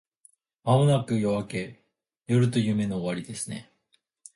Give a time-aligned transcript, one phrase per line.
[0.63, 1.85] 間もなく夜明け…
[2.25, 3.71] 夜と夢の終わりですね